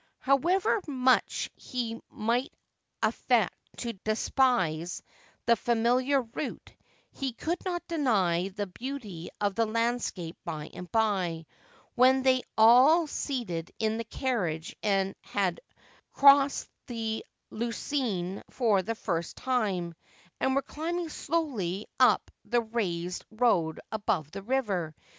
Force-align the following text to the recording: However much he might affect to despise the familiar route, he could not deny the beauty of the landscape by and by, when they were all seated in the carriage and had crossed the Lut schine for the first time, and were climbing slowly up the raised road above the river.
However 0.17 0.81
much 0.87 1.51
he 1.55 2.01
might 2.09 2.51
affect 3.03 3.53
to 3.81 3.93
despise 3.93 5.03
the 5.45 5.55
familiar 5.55 6.23
route, 6.23 6.73
he 7.11 7.33
could 7.33 7.63
not 7.65 7.87
deny 7.87 8.47
the 8.49 8.65
beauty 8.65 9.29
of 9.39 9.53
the 9.53 9.67
landscape 9.67 10.35
by 10.43 10.71
and 10.73 10.91
by, 10.91 11.45
when 11.93 12.23
they 12.23 12.37
were 12.37 12.41
all 12.57 13.05
seated 13.05 13.69
in 13.77 13.99
the 13.99 14.03
carriage 14.05 14.75
and 14.81 15.13
had 15.21 15.59
crossed 16.13 16.67
the 16.87 17.23
Lut 17.51 17.75
schine 17.75 18.41
for 18.49 18.81
the 18.81 18.95
first 18.95 19.35
time, 19.37 19.93
and 20.39 20.55
were 20.55 20.63
climbing 20.63 21.09
slowly 21.09 21.85
up 21.99 22.31
the 22.43 22.61
raised 22.63 23.23
road 23.29 23.79
above 23.91 24.31
the 24.31 24.41
river. 24.41 24.95